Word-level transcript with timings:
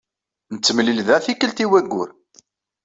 Nettemlili 0.53 1.03
da 1.07 1.17
tikkelt 1.25 1.63
i 1.63 1.65
wayyur. 1.71 2.09